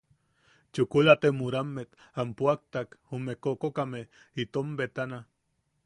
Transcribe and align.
Chukula 0.77 1.13
te 1.25 1.29
murammet 1.41 1.89
am 2.21 2.29
puʼaktak 2.37 2.89
jume 3.09 3.33
kokokame 3.43 4.01
itom 4.43 4.67
betana. 4.79 5.19